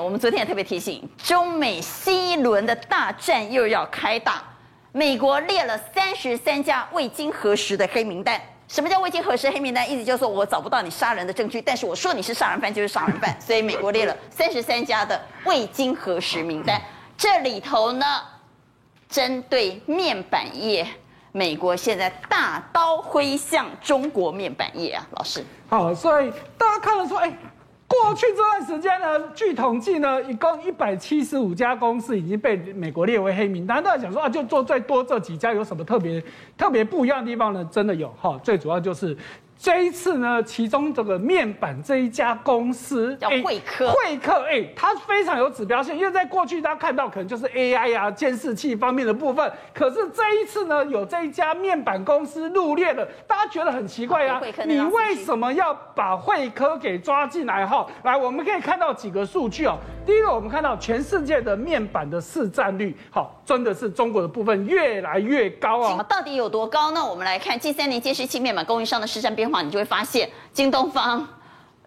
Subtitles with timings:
[0.00, 4.42] 我们昨天也特别提醒，中美新一轮的大战又要开打。
[4.92, 8.40] 美国列了三十三家未经核实的黑名单。
[8.68, 9.90] 什么叫未经核实黑名单？
[9.90, 13.36] 意思就是说我找不到你杀人的证据，但是我说你是杀人犯就是杀人犯。
[13.40, 16.80] 所以美国列了三十三家的未经核实名单。
[17.16, 18.22] 这里头呢，
[19.08, 20.86] 针对面板业，
[21.32, 25.44] 美国现在大刀挥向中国面板业啊，老师。
[25.68, 27.32] 好，所以大家看得出，哎。
[28.02, 33.82] 过去这段时间呢，据统计呢，一共一百七十五家公司已经被美国列为黑名单。
[33.82, 36.22] 大家想说啊，就做最多这几家，有什么特别
[36.56, 37.66] 特别不一样的地方呢？
[37.70, 39.16] 真的有哈，最主要就是。
[39.56, 57.64] 这一次呢，其中这个面板这一家公司叫惠科，惠科哎，它非常有指标性，因为在过去大家看到可能就是 AI 啊、监视器方面的部分，可是这一次呢，有这一家面板公司入列了，大家觉得很奇怪呀、啊，你为什么要把惠科给抓进来？
[57.64, 59.78] 哈，来，我们可以看到几个数据哦。
[60.04, 66.02] 第一个，我们看到全世界的面板的市占率，好，真的是中国的部分越来越高啊。
[66.02, 67.02] 到底有多高呢？
[67.02, 71.26] 我们来看近三年监视器面板供应商的市占变化，你就会发现，京东方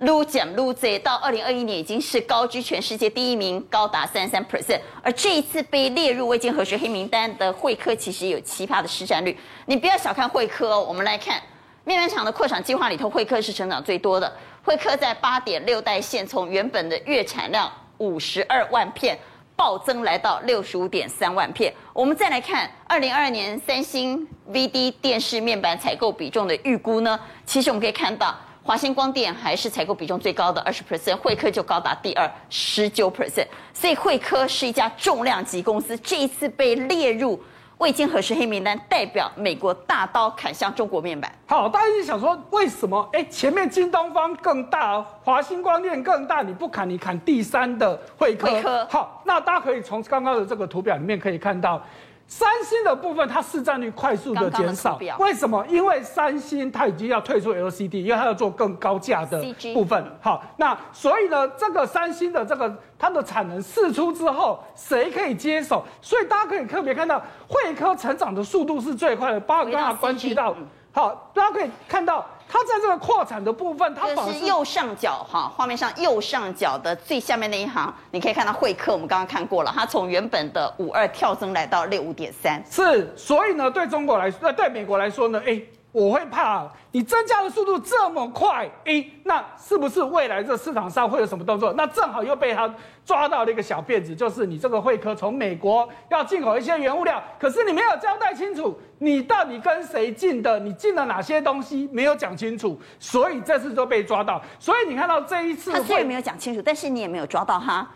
[0.00, 4.78] 撸减撸贼到二零二一年已经是高居全世界第一名，高达三十三 percent。
[5.02, 9.34] 而这一次被列入未经核实黑名单的慧科，其实有奇葩的市占率。
[9.64, 11.40] 你不要小看慧科哦，我们来看
[11.84, 14.30] 面板厂的扩产计划里头，慧科是成长最多的。
[14.62, 17.72] 慧科在八点六代线从原本的月产量。
[17.98, 19.18] 五十二万片
[19.56, 21.72] 暴增来到六十五点三万片。
[21.92, 27.18] 我们再来看二零二二年三星 VD 电视面板采购比重的预估呢？
[27.44, 33.46] 其实我们可以看到，华星光电还是采购比重最高的二十 percent，惠科就高达第二十九 percent。
[33.72, 37.42] 所以惠科是一家重量级公司，这一次被列入。
[37.78, 41.30] 未经核实黑名单，代表美国大刀砍向中国面板。
[41.46, 43.06] 好，大家一直想说，为什么？
[43.12, 48.86] 哎，前面京东方更大，华星光电更大，你不砍，你砍第三的惠科。
[48.90, 51.82] 好，那大家可以从刚刚的这个图表里面可以看到。
[52.28, 55.64] 三星的部分，它市占率快速的减少，为什么？
[55.68, 59.40] 因为三星它已经要退出 LCD，因为它要做更高价的
[59.72, 60.04] 部分。
[60.20, 65.84] 好，那所以呢，这个三星的这个它的产能释出之后，谁可以接手？
[66.02, 70.54] 所以大家可以特别看到，惠科成长的速度是最快的，包括刚刚关系到，
[70.92, 72.26] 好，大家可以看到。
[72.48, 85.60] 它在这个扩展的部分，它是右上角哈，画面上右上角的最下面那一行，你可以看到会客，我们刚刚看过了，它从原本的五二跳增来到六五点三，是，所以呢，对中国来说，对美国来说呢，哎。
[85.92, 91.72] 我会怕你增加的速度这么快，诶，那是不是未来这市场上会有什么动作？
[91.72, 92.72] 那正好又被他
[93.04, 104.42] 抓到了一个小辫子，就是你这个会科从美国要进口一些原物料，可是你没有交代清楚，你到底跟谁进的，你进了哪些东西没有讲清楚，所以这次就被抓到。
[104.58, 107.86] 所以你看到这一次，他虽然没有讲清楚，但是你也没有抓到他。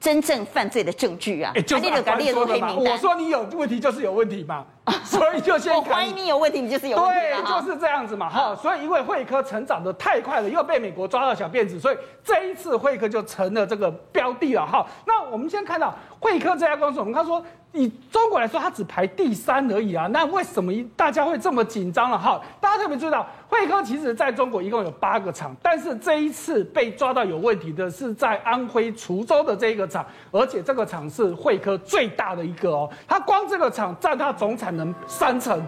[0.00, 1.50] 真正犯罪的证据啊！
[1.66, 1.82] 就是
[2.18, 2.76] 列入黑名单。
[2.76, 4.66] 我说你有问题就是有问题嘛，
[5.04, 5.74] 所以就先。
[5.74, 7.20] 我怀疑你有问题，你就是有问题。
[7.20, 8.54] 对，就是这样子嘛，哈。
[8.54, 14.86] 所以因为慧科成长的太快了，又被美国抓到小辫子，所以这一次慧科就成了这个标的了，哈。
[15.06, 17.44] 那我们先看到慧科这家公司，我们看说。
[17.76, 22.16] 以中国来说，它只排第三而已啊，那为什么大家会这么紧张了？
[22.16, 35.62] 哈，大家特别注意到，慧科其实在中国一共有八个厂，但是这一次被抓到有问题的是在安徽滁州的这一个厂，而且这个厂是慧科最大的一个哦，它光这个厂占它总产能三成。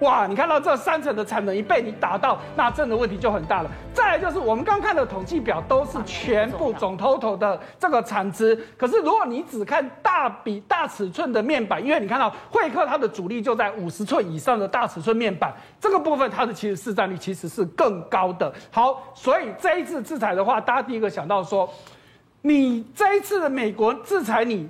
[0.00, 3.70] 哇，你看到这三成的产能一被你打到，那真的问题就很大了。
[3.92, 18.50] 再来就是我们刚看的统计表都是全部总 total 的这个产值，可是如果你只看大比大尺寸的面板，因为你看到慧科它的主力就在五十寸以上的大尺寸面板，这个部分它的其实市占率其实是更高的。
[18.70, 21.70] 好，所以这一次制裁的话，大家第一个想到说，
[22.40, 24.66] 你这一次的美国制裁你，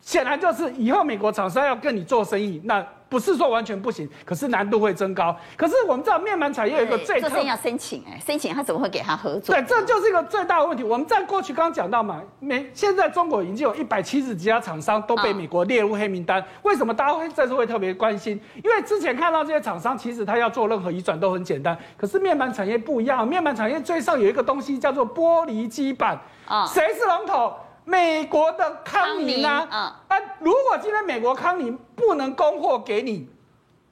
[0.00, 2.84] 显然就是以后美国厂商要跟你做生意，那。
[3.08, 5.34] 不是说完全不行，可是难度会增高。
[5.56, 9.54] 可是我们知道面板产业有一个最特，这是要申请哎，申请他怎么会给他合作？
[9.54, 10.84] 对，这就是一个最大的问题。
[10.84, 16.44] 我们在过去刚刚讲到嘛，美现在中国已经有一百七十几家厂商都被美国列入黑名单。
[16.62, 18.38] 为什么大家会这次会特别关心？
[18.62, 21.76] 因为之前看到这些厂商，其实他要做任何移转都很简单。
[21.96, 27.54] 可是面板产业不一样，面板产业最上有一个东西叫做玻璃基板啊，谁是龙头？
[27.88, 33.26] 美国的康宁啊，啊，啊，如果今天美国康宁不能供货给你，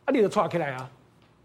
[0.05, 0.87] 啊，你就错起来啊，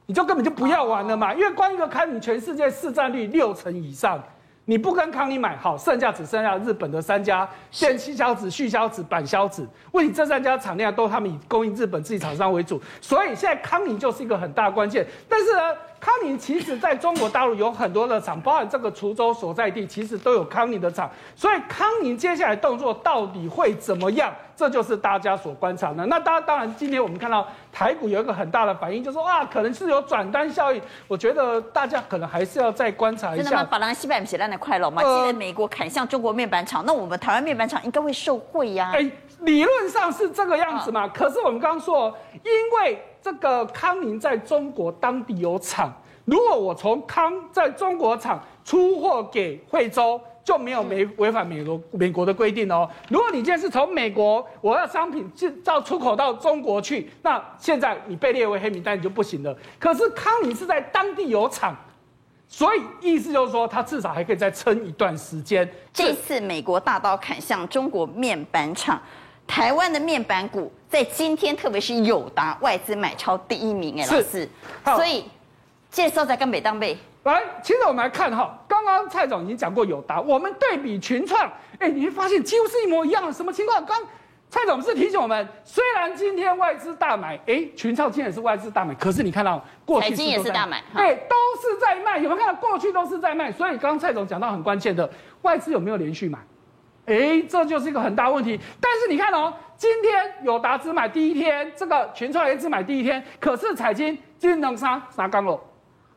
[0.06, 4.21] 你就根本就不要玩了嘛，因为光一个康宁全世界市占率六成以上，
[4.65, 15.62] 你不跟康宁买好，剩下只剩下日本的三家电气消子、旭消子、板消子，问你这三家厂量都他们以供应日本自己厂商为主，所以现在康宁就是一个很大关键，但是呢。
[16.01, 21.07] 康宁其实在中国大陆有很多的厂，包含这个滁州所在地，其实都有康宁的厂。
[21.36, 24.33] 所以康宁接下来动作到底会怎么样？
[24.56, 26.03] 这就是大家所观察的。
[26.07, 30.81] 那当然，当然，今天我们看到台股有一个很大的反应，就是说啊，可能是有转单效应。
[31.07, 33.44] 我觉得大家可能还是要再观察一下。
[33.44, 33.68] 真的吗？
[33.69, 35.04] 把人西北写烂的快乐吗？
[35.04, 38.92] 既然美国砍向中国面板厂，那我们台湾面板厂应该会受惠呀。
[38.94, 39.07] 哎，
[39.42, 41.07] 理论上是这个样子嘛。
[41.07, 45.94] 可是我们刚刚说，因为这个康宁在中国当地有厂，
[46.25, 50.19] 如果我从康在中国厂出货给惠州。
[50.44, 52.89] 就没有违违反美国美国的规定哦。
[53.09, 59.56] 如果你今天是从美国，我要商品制造出口到中国去，那现在你被列为黑名单，你就不行了。
[59.77, 61.77] 可是康宁是在当地有厂，
[62.47, 65.69] 所以意思就是说，他至少还可以再撑一段时间。
[65.94, 69.00] 这次美国大刀砍向中国面板厂，
[69.48, 74.48] 台湾的面板股在今天，特别是友达外资买超第一名，哎，老师，
[74.86, 75.26] 所以
[75.90, 76.98] 介绍在跟北当背。
[77.24, 83.86] 来，其实我们来看哈，刚刚蔡总已经讲过友达，我们对比群创，哎，你会发现几乎是一模一样的，什么情况？
[83.86, 84.02] 刚
[84.50, 93.52] 蔡总是提醒我们，虽然今天外资大买，哎，群创今天也是外资大买，可是你看到过去也，是大买，哎，都是在卖，有没有看到过去都是在卖？
[93.52, 95.10] 所以刚刚蔡总讲到很关键的，
[95.44, 96.40] 外资有没有连续买？
[97.12, 98.58] 哎，这就是一个很大问题。
[98.80, 100.13] 但是你看哦，今天
[100.44, 105.60] 友达只买第一天，这个群创也只买第一天，可是彩金今天能杀杀刚了。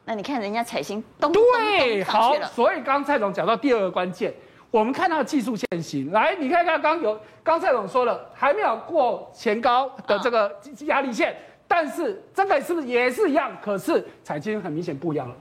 [0.04, 4.32] 那你看人家彩晶都对，好，所以刚蔡总讲到第二个关键，
[4.70, 11.34] 我们看到技术线型，来，你看看刚有刚蔡总说了，还没有过前高的这个压力线，
[11.66, 13.50] 但是这个是不是也是一样？
[13.62, 15.34] 可是彩金很明显不一样了，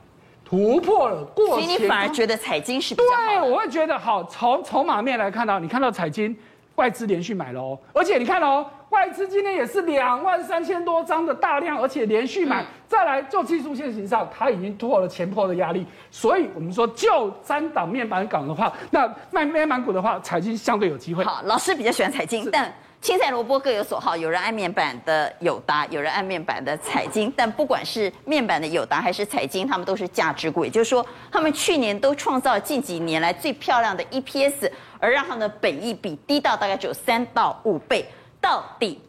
[0.53, 1.55] 突破了过前高。
[1.55, 3.41] 所以你反而觉得彩晶是比较好？
[3.41, 4.23] 对，我会觉得好。
[4.25, 6.35] 从筹码面来看到，你看到彩晶
[6.75, 8.65] 外资连续买了哦，而且你看哦。
[8.89, 12.63] 外资今天也是两万三千多张的大量，而且连续买。
[12.87, 21.23] 再来就技术线型上，它已经破了前波的压力，所以我们说就三档面板港的话，那卖面板股的话，彩晶相对有机会。
[21.23, 22.71] 好，老师比较喜欢彩晶，但
[23.03, 27.29] 青菜萝卜各有所好，有人爱面板的友达，有人爱面板的彩晶。
[27.35, 38.05] 但不管是面板的友达还是彩晶，他们都是价值股，也就是说，他们去年都创造近几年来最漂亮的 EPS，而让他们的本益比低到大概只有三到五倍。
[38.39, 39.01] 到底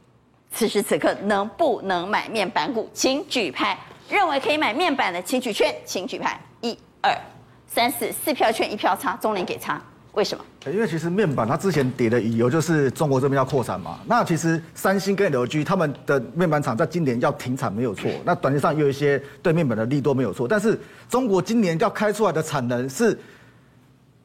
[0.50, 2.90] 此时此刻能不能买面板股？
[2.92, 3.78] 请举牌。
[4.08, 6.36] 认为可以买面板的，请举圈，请举牌。
[6.62, 7.16] 一、二、
[7.68, 9.80] 三、四，四票圈一票差，中联给差。
[10.14, 10.44] 为什么？
[10.72, 13.98] 因为其实面板它之前跌的理由就是中国这边要扩产嘛。
[14.06, 18.10] 那其实三星跟 LG 他们的面板厂在今年要停产没有错。
[18.24, 20.48] 那短期上有一些对面板的利多没有错。
[20.48, 20.78] 但是
[21.08, 23.18] 中国今年要开出来的产能是。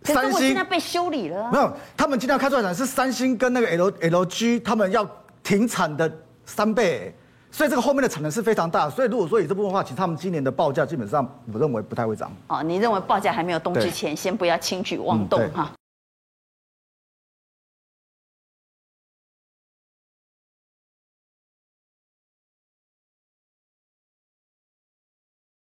[0.01, 5.05] 三星现在被修理了，没有，他们今天要开出来的是三星跟那个 L L G，他们要
[5.43, 6.09] 停产的
[6.45, 7.13] 三倍，
[7.51, 12.31] 所以这个后面的产能是非常大，所以如果说以这部分的话，其实他们今年的报价基本上我认为不太会涨。
[12.47, 15.69] 哦，你认为报价还没有动之前，先不要轻举妄动哈。